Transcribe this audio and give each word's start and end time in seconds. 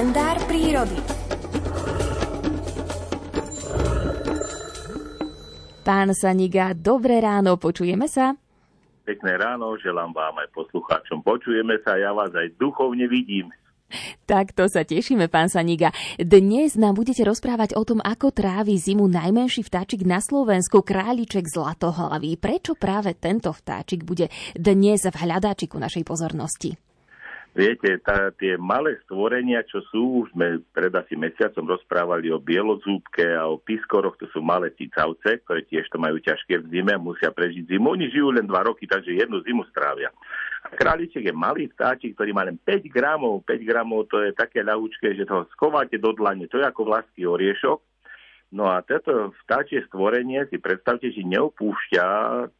kalendár 0.00 0.40
prírody. 0.48 0.96
Pán 5.84 6.16
Saniga, 6.16 6.72
dobré 6.72 7.20
ráno, 7.20 7.60
počujeme 7.60 8.08
sa? 8.08 8.32
Pekné 9.04 9.36
ráno, 9.36 9.76
želám 9.76 10.16
vám 10.16 10.40
aj 10.40 10.56
poslucháčom. 10.56 11.20
Počujeme 11.20 11.84
sa, 11.84 12.00
ja 12.00 12.16
vás 12.16 12.32
aj 12.32 12.48
duchovne 12.56 13.12
vidím. 13.12 13.52
Tak 14.24 14.56
to 14.56 14.72
sa 14.72 14.88
tešíme, 14.88 15.28
pán 15.28 15.52
Saniga. 15.52 15.92
Dnes 16.16 16.80
nám 16.80 16.96
budete 16.96 17.20
rozprávať 17.20 17.76
o 17.76 17.84
tom, 17.84 18.00
ako 18.00 18.32
trávi 18.32 18.80
zimu 18.80 19.04
najmenší 19.04 19.68
vtáčik 19.68 20.08
na 20.08 20.24
Slovensku, 20.24 20.80
králiček 20.80 21.44
zlatohlavý. 21.44 22.40
Prečo 22.40 22.72
práve 22.72 23.12
tento 23.20 23.52
vtáčik 23.52 24.08
bude 24.08 24.32
dnes 24.56 25.04
v 25.04 25.12
hľadáčiku 25.12 25.76
našej 25.76 26.08
pozornosti? 26.08 26.88
Viete, 27.50 27.98
tá, 28.06 28.30
tie 28.38 28.54
malé 28.54 28.94
stvorenia, 29.02 29.66
čo 29.66 29.82
sú, 29.90 30.22
už 30.22 30.30
sme 30.30 30.62
pred 30.70 30.94
asi 30.94 31.18
mesiacom 31.18 31.66
rozprávali 31.66 32.30
o 32.30 32.38
bielozúbke 32.38 33.26
a 33.34 33.50
o 33.50 33.58
piskoroch, 33.58 34.14
to 34.22 34.30
sú 34.30 34.38
malé 34.38 34.70
cicavce, 34.78 35.42
ktoré 35.42 35.66
tiež 35.66 35.90
to 35.90 35.98
majú 35.98 36.22
ťažké 36.22 36.62
v 36.62 36.70
zime 36.70 36.94
a 36.94 37.02
musia 37.02 37.34
prežiť 37.34 37.66
zimu. 37.74 37.98
Oni 37.98 38.06
žijú 38.06 38.30
len 38.30 38.46
dva 38.46 38.62
roky, 38.62 38.86
takže 38.86 39.18
jednu 39.18 39.42
zimu 39.42 39.66
strávia. 39.66 40.14
A 40.62 40.78
králiček 40.78 41.26
je 41.26 41.34
malý 41.34 41.66
vtáčik, 41.74 42.14
ktorý 42.14 42.30
má 42.30 42.46
len 42.46 42.54
5 42.54 42.86
gramov. 42.86 43.42
5 43.42 43.66
gramov 43.66 44.06
to 44.06 44.22
je 44.22 44.30
také 44.30 44.62
ľahúčké, 44.62 45.18
že 45.18 45.26
to 45.26 45.42
schováte 45.58 45.98
do 45.98 46.14
dlane. 46.14 46.46
To 46.46 46.62
je 46.62 46.66
ako 46.70 46.86
vlastný 46.86 47.26
oriešok 47.26 47.89
No 48.50 48.66
a 48.66 48.82
toto 48.82 49.30
vtáčie 49.46 49.86
stvorenie 49.86 50.42
si 50.50 50.58
predstavte, 50.58 51.06
že 51.14 51.22
neopúšťa 51.22 52.06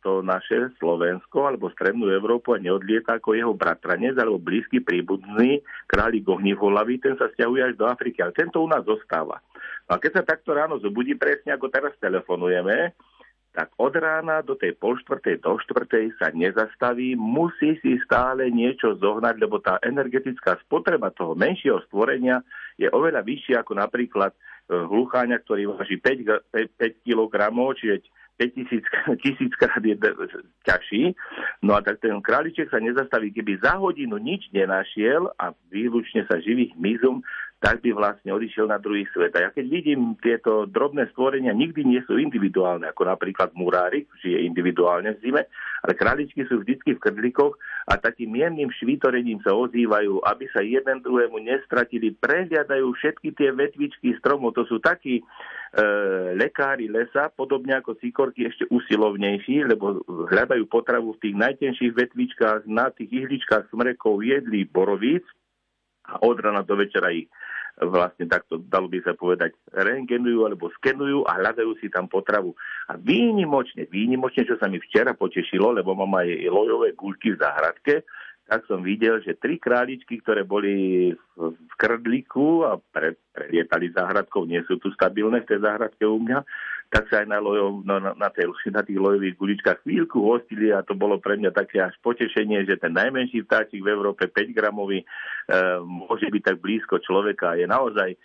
to 0.06 0.22
naše 0.22 0.70
Slovensko 0.78 1.50
alebo 1.50 1.66
Strednú 1.74 2.06
Európu 2.06 2.54
a 2.54 2.62
neodlieta 2.62 3.18
ako 3.18 3.34
jeho 3.34 3.50
bratranec 3.58 4.14
alebo 4.14 4.38
blízky 4.38 4.78
príbudný 4.78 5.58
králik 5.90 6.22
ohnivolavý, 6.30 7.02
ten 7.02 7.18
sa 7.18 7.26
stiahuje 7.34 7.62
až 7.66 7.74
do 7.74 7.90
Afriky, 7.90 8.22
ale 8.22 8.30
tento 8.38 8.62
u 8.62 8.70
nás 8.70 8.86
zostáva. 8.86 9.42
No 9.90 9.98
a 9.98 9.98
keď 9.98 10.22
sa 10.22 10.30
takto 10.30 10.54
ráno 10.54 10.78
zobudí 10.78 11.18
presne 11.18 11.58
ako 11.58 11.66
teraz 11.74 11.90
telefonujeme, 11.98 12.94
tak 13.50 13.74
od 13.82 13.94
rána 13.98 14.46
do 14.46 14.54
tej 14.54 14.78
pol 14.78 14.94
štvrtej, 15.02 15.42
do 15.42 15.58
štvrtej 15.58 16.14
sa 16.22 16.30
nezastaví, 16.30 17.18
musí 17.18 17.74
si 17.82 17.98
stále 18.06 18.46
niečo 18.46 18.94
zohnať, 18.94 19.34
lebo 19.42 19.58
tá 19.58 19.82
energetická 19.82 20.54
spotreba 20.62 21.10
toho 21.10 21.34
menšieho 21.34 21.82
stvorenia 21.90 22.46
je 22.78 22.86
oveľa 22.86 23.26
vyššia 23.26 23.66
ako 23.66 23.74
napríklad 23.74 24.30
hlucháňa, 24.70 25.42
ktorý 25.42 25.74
váži 25.74 25.98
5, 25.98 26.46
5, 26.54 26.78
5 26.78 27.06
kg, 27.06 27.34
čiže 27.74 28.06
5000 28.40 29.20
tisíc 29.20 29.52
krát 29.60 29.84
je 29.84 29.96
ťažší. 30.64 31.12
No 31.60 31.76
a 31.76 31.84
tak 31.84 32.00
ten 32.00 32.16
králiček 32.24 32.72
sa 32.72 32.80
nezastaví, 32.80 33.36
keby 33.36 33.60
za 33.60 33.76
hodinu 33.76 34.16
nič 34.16 34.48
nenašiel 34.54 35.28
a 35.36 35.52
výlučne 35.68 36.24
sa 36.24 36.40
živých 36.40 36.72
mizum, 36.80 37.20
tak 37.60 37.84
by 37.84 37.92
vlastne 37.92 38.32
odišiel 38.32 38.72
na 38.72 38.80
druhý 38.80 39.04
svet. 39.12 39.36
A 39.36 39.44
ja 39.44 39.50
keď 39.52 39.68
vidím 39.68 40.16
tieto 40.24 40.64
drobné 40.64 41.12
stvorenia, 41.12 41.52
nikdy 41.52 41.84
nie 41.84 42.00
sú 42.08 42.16
individuálne, 42.16 42.88
ako 42.88 43.04
napríklad 43.04 43.52
murárik, 43.52 44.08
žije 44.24 44.48
individuálne 44.48 45.12
v 45.12 45.20
zime, 45.20 45.42
ale 45.84 45.92
králičky 45.92 46.48
sú 46.48 46.64
vždy 46.64 46.80
v 46.80 46.96
krdlikoch 47.04 47.60
a 47.84 48.00
takým 48.00 48.32
mierným 48.32 48.72
švítorením 48.72 49.44
sa 49.44 49.52
ozývajú, 49.52 50.24
aby 50.24 50.44
sa 50.56 50.64
jeden 50.64 51.04
druhému 51.04 51.36
nestratili, 51.36 52.16
prehliadajú 52.16 52.96
všetky 52.96 53.36
tie 53.36 53.52
vetvičky 53.52 54.16
stromov. 54.16 54.56
To 54.56 54.64
sú 54.64 54.80
takí 54.80 55.20
e, 55.20 55.22
lekári 56.40 56.88
lesa, 56.88 57.28
podobne 57.28 57.76
ako 57.76 58.00
síkorky, 58.00 58.48
ešte 58.48 58.72
usilovnejší, 58.72 59.68
lebo 59.68 60.00
hľadajú 60.08 60.64
potravu 60.64 61.12
v 61.20 61.28
tých 61.28 61.36
najtenších 61.36 61.92
vetvičkách, 61.92 62.64
na 62.72 62.88
tých 62.88 63.12
ihličkách 63.12 63.68
smrekov 63.68 64.24
jedli 64.24 64.64
borovíc 64.64 65.28
a 66.08 66.24
od 66.24 66.40
rana 66.40 66.64
do 66.64 66.72
večera 66.80 67.12
ich 67.12 67.28
vlastne 67.78 68.26
takto, 68.26 68.58
dalo 68.58 68.90
by 68.90 68.98
sa 69.06 69.14
povedať, 69.14 69.54
rengenujú 69.70 70.48
alebo 70.48 70.72
skenujú 70.80 71.28
a 71.28 71.38
hľadajú 71.38 71.78
si 71.78 71.86
tam 71.92 72.10
potravu. 72.10 72.52
A 72.90 72.98
výnimočne, 72.98 73.86
výnimočne, 73.86 74.48
čo 74.48 74.58
sa 74.58 74.66
mi 74.66 74.82
včera 74.82 75.14
potešilo, 75.14 75.76
lebo 75.76 75.94
mám 75.94 76.18
aj 76.18 76.28
lojové 76.50 76.98
guľky 76.98 77.36
v 77.36 77.40
záhradke, 77.40 77.94
tak 78.50 78.66
som 78.66 78.82
videl, 78.82 79.22
že 79.22 79.38
tri 79.38 79.62
králičky, 79.62 80.18
ktoré 80.18 80.42
boli 80.42 81.06
v 81.38 81.72
krdliku 81.78 82.66
a 82.66 82.82
pre, 82.82 83.14
prelietali 83.30 83.94
záhradkou, 83.94 84.42
nie 84.42 84.58
sú 84.66 84.74
tu 84.82 84.90
stabilné 84.90 85.46
v 85.46 85.48
tej 85.54 85.62
záhradke 85.62 86.02
u 86.02 86.18
mňa, 86.18 86.42
tak 86.90 87.06
sa 87.06 87.22
aj 87.22 87.30
na, 87.30 87.38
lojov, 87.38 87.86
no, 87.86 88.02
na, 88.02 88.28
tej, 88.34 88.50
na 88.76 88.82
tých 88.82 88.98
lojových 88.98 89.38
guličkách 89.38 89.86
chvíľku 89.86 90.18
hostili 90.26 90.74
a 90.74 90.82
to 90.82 90.98
bolo 90.98 91.22
pre 91.22 91.38
mňa 91.38 91.54
také 91.54 91.78
až 91.78 91.94
potešenie, 92.02 92.66
že 92.66 92.74
ten 92.82 92.90
najmenší 92.90 93.46
vtáčik 93.46 93.86
v 93.86 93.94
Európe, 93.94 94.26
5 94.26 94.50
gramový, 94.50 95.06
e, 95.06 95.06
môže 95.82 96.30
byť 96.30 96.42
tak 96.46 96.56
blízko 96.62 97.02
človeka. 97.02 97.58
Je 97.58 97.66
naozaj 97.66 98.14
e, 98.14 98.18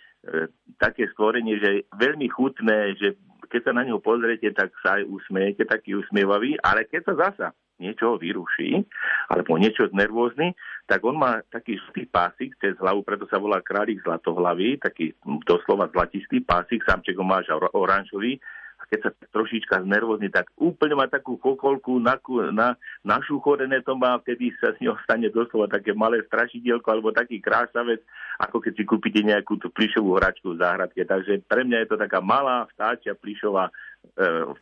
také 0.78 1.10
stvorenie, 1.12 1.58
že 1.58 1.70
je 1.80 1.86
veľmi 1.98 2.28
chutné, 2.30 2.94
že 2.96 3.18
keď 3.46 3.60
sa 3.70 3.72
na 3.74 3.86
neho 3.86 4.02
pozriete, 4.02 4.50
tak 4.54 4.74
sa 4.82 4.98
aj 4.98 5.06
usmiete, 5.06 5.62
taký 5.62 5.94
usmievavý, 5.94 6.58
ale 6.62 6.86
keď 6.86 7.02
sa 7.06 7.14
zasa 7.30 7.48
niečo 7.76 8.16
vyruší, 8.16 8.82
alebo 9.28 9.60
niečo 9.60 9.88
nervózny, 9.92 10.56
tak 10.88 11.04
on 11.04 11.20
má 11.20 11.44
taký 11.52 11.76
žltý 11.76 12.08
pásik 12.08 12.56
cez 12.56 12.72
hlavu, 12.80 13.04
preto 13.04 13.28
sa 13.28 13.36
volá 13.36 13.60
králik 13.60 14.00
zlatohlavý, 14.00 14.80
taký 14.80 15.12
doslova 15.44 15.92
zlatistý 15.92 16.40
pásik, 16.40 16.80
samček 16.88 17.20
ho 17.20 17.24
má 17.24 17.44
oranžový, 17.76 18.40
keď 18.86 19.00
sa 19.02 19.10
trošička 19.34 19.82
znervozní, 19.82 20.30
tak 20.30 20.46
úplne 20.54 20.94
má 20.94 21.10
takú 21.10 21.34
chokolku 21.42 21.98
na, 21.98 22.14
na, 22.54 22.78
našuchorené 23.02 23.82
to 23.82 23.98
má, 23.98 24.18
vtedy 24.22 24.54
sa 24.62 24.70
z 24.78 24.86
neho 24.86 24.94
stane 25.02 25.26
doslova 25.32 25.66
také 25.66 25.90
malé 25.90 26.22
strašidielko 26.30 26.86
alebo 26.86 27.10
taký 27.10 27.42
krásavec, 27.42 28.04
ako 28.38 28.62
keď 28.62 28.72
si 28.78 28.84
kúpite 28.86 29.20
nejakú 29.26 29.58
tú 29.58 29.72
plišovú 29.74 30.14
hračku 30.20 30.54
v 30.54 30.60
záhradke. 30.62 31.02
Takže 31.02 31.42
pre 31.50 31.66
mňa 31.66 31.86
je 31.86 31.88
to 31.90 31.96
taká 31.98 32.22
malá 32.22 32.68
vtáčia 32.76 33.18
plišová 33.18 33.66
e, 33.66 33.72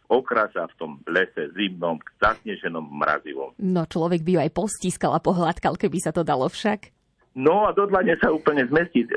okrasa 0.09 0.65
v 0.73 0.75
tom 0.81 0.91
lese 1.05 1.53
zimnom, 1.53 2.01
zasneženom, 2.17 2.87
mrazivom. 2.97 3.53
No 3.61 3.85
človek 3.85 4.25
by 4.25 4.31
ju 4.31 4.41
aj 4.41 4.53
postískal 4.57 5.13
a 5.13 5.21
pohľadkal, 5.21 5.77
keby 5.77 5.99
sa 6.01 6.15
to 6.15 6.25
dalo 6.25 6.49
však. 6.49 6.94
No 7.35 7.67
a 7.67 7.75
do 7.75 7.91
dlane 7.91 8.15
sa 8.23 8.31
úplne 8.31 8.63
zmestí. 8.71 9.11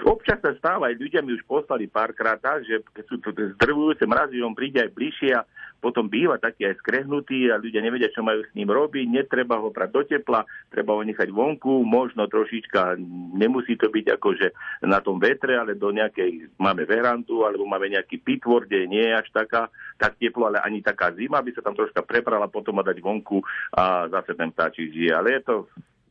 Občas 0.00 0.40
sa 0.40 0.56
stáva, 0.56 0.88
aj 0.88 0.96
ľudia 0.96 1.20
mi 1.20 1.36
už 1.36 1.44
poslali 1.44 1.84
párkrát 1.84 2.40
tak, 2.40 2.64
že 2.64 2.80
keď 2.96 3.04
sú 3.04 3.16
to 3.20 3.28
zdrvujúce 3.36 4.08
mrazy, 4.08 4.40
on 4.40 4.56
príde 4.56 4.80
aj 4.80 4.96
bližšie 4.96 5.36
a 5.36 5.44
potom 5.78 6.08
býva 6.08 6.40
taký 6.40 6.64
aj 6.64 6.80
skrehnutý 6.80 7.52
a 7.52 7.60
ľudia 7.60 7.84
nevedia, 7.84 8.08
čo 8.08 8.24
majú 8.24 8.40
s 8.40 8.50
ním 8.56 8.72
robiť, 8.72 9.04
netreba 9.12 9.60
ho 9.60 9.68
prať 9.68 9.90
do 9.92 10.02
tepla, 10.02 10.48
treba 10.72 10.96
ho 10.96 11.02
nechať 11.04 11.28
vonku, 11.28 11.84
možno 11.84 12.24
trošička, 12.24 12.98
nemusí 13.36 13.76
to 13.76 13.92
byť 13.92 14.16
akože 14.16 14.48
na 14.88 14.98
tom 15.04 15.20
vetre, 15.20 15.60
ale 15.60 15.76
do 15.76 15.92
nejakej, 15.92 16.56
máme 16.56 16.88
verandu, 16.88 17.44
alebo 17.44 17.68
máme 17.68 17.92
nejaký 17.92 18.16
pitvor, 18.24 18.64
kde 18.64 18.90
nie 18.90 19.04
je 19.06 19.14
až 19.14 19.28
taká, 19.30 19.68
tak 20.00 20.16
teplo, 20.16 20.48
ale 20.48 20.58
ani 20.64 20.80
taká 20.80 21.12
zima, 21.14 21.44
aby 21.44 21.52
sa 21.52 21.60
tam 21.60 21.76
troška 21.76 22.00
preprala, 22.02 22.50
potom 22.50 22.80
ma 22.80 22.82
dať 22.82 22.98
vonku 22.98 23.44
a 23.76 24.08
zase 24.08 24.34
ten 24.34 24.50
vtáčik 24.50 24.88
žije. 24.88 25.12
Ale 25.14 25.36
je 25.36 25.42
to 25.46 25.56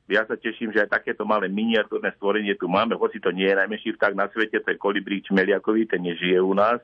ja 0.08 0.24
sa 0.24 0.40
teším, 0.40 0.72
že 0.72 0.88
aj 0.88 1.04
takéto 1.04 1.28
malé 1.28 1.52
miniatúrne 1.52 2.08
stvorenie 2.16 2.56
tu 2.56 2.72
máme, 2.72 2.96
hoci 2.96 3.20
to 3.20 3.36
nie 3.36 3.44
je 3.44 3.60
najmenší 3.60 4.00
vták 4.00 4.16
na 4.16 4.32
svete, 4.32 4.64
to 4.64 4.72
je 4.72 4.80
kolibrík 4.80 5.28
čmeliakový, 5.28 5.84
ten 5.84 6.00
nežije 6.00 6.40
u 6.40 6.56
nás, 6.56 6.80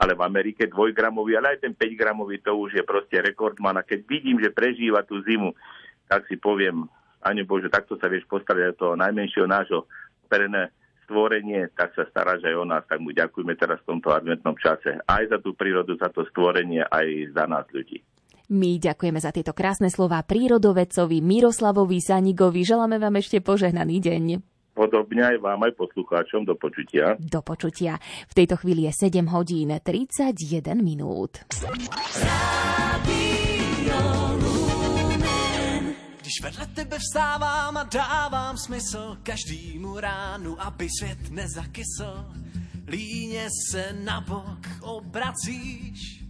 ale 0.00 0.16
v 0.16 0.24
Amerike 0.24 0.64
dvojgramový, 0.64 1.36
ale 1.36 1.56
aj 1.56 1.68
ten 1.68 1.76
5 1.76 2.00
gramový 2.00 2.40
to 2.40 2.56
už 2.56 2.80
je 2.80 2.84
proste 2.84 3.20
rekordman 3.20 3.76
a 3.76 3.84
keď 3.84 4.08
vidím, 4.08 4.40
že 4.40 4.48
prežíva 4.48 5.04
tú 5.04 5.20
zimu, 5.20 5.52
tak 6.08 6.24
si 6.32 6.40
poviem, 6.40 6.88
ani 7.20 7.44
Bože, 7.44 7.68
takto 7.68 8.00
sa 8.00 8.08
vieš 8.08 8.24
postarať 8.26 8.74
toho 8.74 8.96
najmenšieho 8.96 9.46
nášho 9.46 9.86
perené 10.26 10.72
stvorenie, 11.04 11.68
tak 11.76 11.92
sa 11.92 12.08
staráš 12.08 12.40
aj 12.48 12.56
o 12.56 12.64
nás, 12.64 12.82
tak 12.88 12.98
mu 13.04 13.12
ďakujeme 13.12 13.52
teraz 13.54 13.84
v 13.84 13.94
tomto 13.94 14.16
adventnom 14.16 14.56
čase. 14.56 14.96
Aj 15.04 15.22
za 15.28 15.36
tú 15.38 15.52
prírodu, 15.52 15.92
za 16.00 16.08
to 16.08 16.24
stvorenie, 16.32 16.82
aj 16.88 17.36
za 17.36 17.44
nás 17.44 17.68
ľudí. 17.68 18.00
My 18.52 18.76
ďakujeme 18.76 19.16
za 19.16 19.32
tieto 19.32 19.56
krásne 19.56 19.88
slova 19.88 20.20
prírodovedcovi 20.20 21.24
Miroslavovi 21.24 22.04
Sanigovi. 22.04 22.68
Želáme 22.68 23.00
vám 23.00 23.16
ešte 23.16 23.40
požehnaný 23.40 23.96
deň. 24.04 24.24
Podobne 24.76 25.24
aj 25.24 25.36
vám, 25.40 25.64
aj 25.64 25.72
poslucháčom. 25.72 26.44
Do 26.44 26.52
počutia. 26.60 27.16
Do 27.16 27.40
počutia. 27.40 27.96
V 28.28 28.36
tejto 28.36 28.60
chvíli 28.60 28.84
je 28.84 29.08
7 29.08 29.24
hodín 29.32 29.72
31 29.72 30.36
minút. 30.84 31.48
Když 36.20 36.36
vedle 36.44 36.66
tebe 36.76 36.96
vstávám 37.00 37.76
a 37.76 37.84
dávám 37.88 38.56
smysl 38.60 39.16
každému 39.24 39.96
ránu, 39.96 40.60
aby 40.60 40.88
svět 40.92 41.32
nezakysl, 41.32 42.28
líně 42.84 43.48
se 43.72 43.96
na 44.04 44.20
bok 44.20 44.60
obracíš 44.84 46.21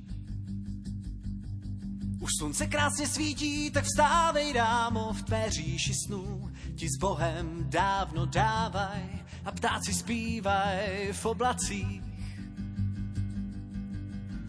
slunce 2.39 2.67
krásně 2.67 3.07
svítí, 3.07 3.71
tak 3.71 3.85
vstávej 3.85 4.53
dámo 4.53 5.13
v 5.13 5.23
tvé 5.23 5.51
říši 5.51 5.93
snů. 6.07 6.51
Ti 6.75 6.89
s 6.89 6.99
Bohem 6.99 7.67
dávno 7.69 8.27
dávaj 8.27 9.25
a 9.45 9.53
ptáci 9.53 9.95
zpívaj 9.95 11.13
v 11.13 11.27
oblacích. 11.27 12.03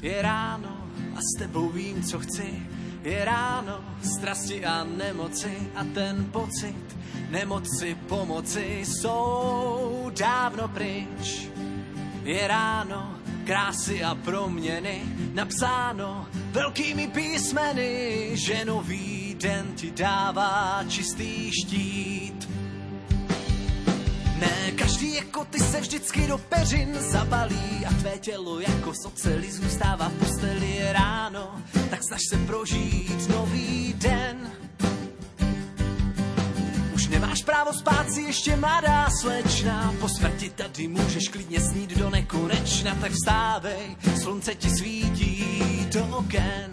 Je 0.02 0.22
ráno 0.22 0.88
a 1.16 1.20
s 1.20 1.40
tebou 1.40 1.70
vím, 1.70 2.04
co 2.04 2.20
chci 2.20 2.68
Je 3.04 3.26
ráno, 3.26 3.84
strasti 4.04 4.66
a 4.66 4.84
nemoci 4.84 5.72
a 5.76 5.84
ten 5.84 6.26
pocit 6.32 6.96
nemoci 7.34 7.96
pomoci 8.08 8.84
jsou 8.86 10.12
dávno 10.20 10.68
pryč. 10.68 11.50
Je 12.24 12.48
ráno, 12.48 13.20
krásy 13.46 14.04
a 14.04 14.16
proměny 14.16 15.02
napsáno 15.34 16.28
velkými 16.52 17.08
písmeny, 17.08 18.30
že 18.34 18.66
nový 18.66 19.36
den 19.40 19.74
ti 19.76 19.92
dává 19.92 20.84
čistý 20.88 21.52
štít. 21.52 22.50
Ne, 24.40 24.72
každý 24.72 25.16
jako 25.16 25.46
ty 25.46 25.60
se 25.60 25.82
vždycky 25.82 26.28
do 26.28 26.38
peřin 26.38 26.94
zabalí 27.00 27.86
a 27.86 27.94
tvé 27.94 28.18
tělo 28.20 28.60
jako 28.60 28.94
soceli 29.04 29.52
zůstává 29.52 30.10
v 30.10 30.14
posteli 30.14 30.80
ráno, 30.92 31.62
tak 31.90 32.00
snaž 32.04 32.22
se 32.30 32.38
prožít 32.38 33.30
nový 33.30 33.94
den. 33.98 34.63
Už 37.04 37.10
nemáš 37.10 37.44
právo 37.44 37.74
spát 37.74 38.12
si 38.12 38.22
ještě 38.22 38.56
mladá 38.56 39.10
slečna, 39.22 39.94
po 40.00 40.08
smrti 40.10 40.50
tady 40.50 40.88
můžeš 40.88 41.30
klidně 41.30 41.60
snít 41.62 41.98
do 41.98 42.10
nekonečna, 42.10 42.96
tak 43.02 43.12
vstávej, 43.12 43.98
slunce 44.22 44.56
ti 44.56 44.70
svítí 44.70 45.88
do 45.94 46.06
oken. 46.18 46.72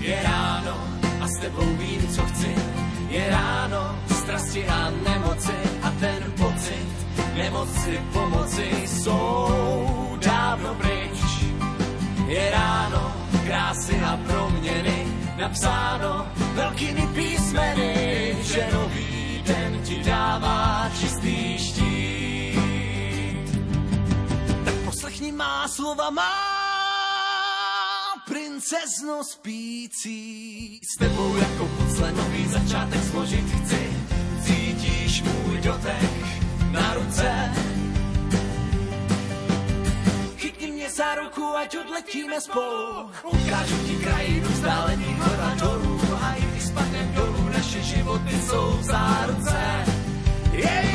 Je 0.00 0.22
ráno 0.22 0.88
a 1.20 1.28
s 1.28 1.40
tebou 1.40 1.76
vím, 1.76 2.08
co 2.08 2.22
chci, 2.22 2.54
je 3.08 3.28
ráno, 3.28 3.98
strasti 4.08 4.66
a 4.66 4.90
nemoci 4.90 5.56
a 5.82 5.90
ten 6.00 6.32
pocit 6.32 6.88
nemoci 7.34 8.00
pomoci 8.12 8.70
jsou 8.86 10.18
dávno 10.24 10.74
pryč. 10.74 11.44
Je 12.26 12.50
ráno, 12.50 13.12
krásy 13.46 14.00
a 14.00 14.16
proměny, 14.16 15.06
napsáno 15.36 16.26
velkými 16.54 17.06
písmeny, 17.54 18.36
že 18.42 18.66
nový 18.72 19.42
den 19.46 19.82
ti 19.82 20.02
dává 20.02 20.90
čistý 21.00 21.58
štít. 21.58 23.48
Tak 24.64 24.74
poslechni 24.84 25.32
má 25.32 25.68
slova, 25.68 26.10
má 26.10 26.34
princezno 28.26 29.24
spící. 29.24 30.80
S 30.82 30.98
tebou 30.98 31.36
jako 31.36 31.66
pucle 31.66 32.12
nový 32.12 32.48
začátek 32.48 33.04
složit 33.10 33.46
chci. 33.62 33.82
Cítíš 34.42 35.22
můj 35.22 35.60
dotek 35.60 36.10
na 36.70 36.94
ruce. 36.94 37.52
Chytni 40.36 40.66
mě 40.66 40.90
za 40.90 41.14
ruku, 41.14 41.56
ať 41.56 41.76
odletíme 41.76 42.40
spolu. 42.40 43.10
Ukážu 43.22 43.76
ti 43.86 43.96
krajinu 43.96 44.48
vzdálených 44.48 45.18
hor 45.18 45.40
a 45.40 45.54
dolů. 45.54 46.00
A 46.22 46.34
i 46.34 46.42
když 46.42 46.62
spadnem 46.62 47.12
dolů, 47.14 47.33
naše 47.74 47.96
životy 47.96 48.36
jsou 48.40 48.70
v 48.70 48.82
záruce. 48.82 49.84
Yeah, 50.52 50.93